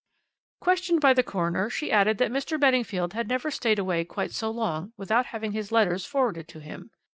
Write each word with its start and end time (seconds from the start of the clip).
"Questioned 0.61 0.99
by 0.99 1.13
the 1.13 1.21
coroner, 1.21 1.69
she 1.69 1.91
added 1.91 2.17
that 2.17 2.31
Mr. 2.31 2.59
Beddingfield 2.59 3.13
had 3.13 3.27
never 3.27 3.51
stayed 3.51 3.77
away 3.77 4.03
quite 4.03 4.31
so 4.31 4.49
long 4.49 4.93
without 4.97 5.27
having 5.27 5.51
his 5.51 5.71
letters 5.71 6.07
forwarded 6.07 6.47
to 6.47 6.59
him. 6.59 6.89